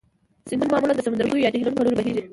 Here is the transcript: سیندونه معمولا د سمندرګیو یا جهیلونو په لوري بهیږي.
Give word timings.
سیندونه 0.49 0.71
معمولا 0.73 0.93
د 0.95 1.01
سمندرګیو 1.05 1.43
یا 1.45 1.49
جهیلونو 1.53 1.77
په 1.77 1.83
لوري 1.83 1.95
بهیږي. 1.97 2.23